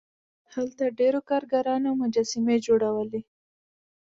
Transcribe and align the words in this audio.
هلته 0.53 0.83
ډیرو 0.99 1.19
کارګرانو 1.29 1.89
مجسمې 2.01 2.57
جوړولې. 2.67 3.21